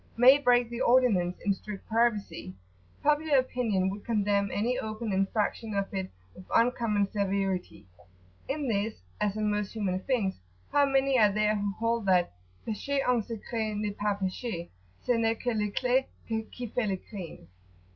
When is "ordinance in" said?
0.81-1.53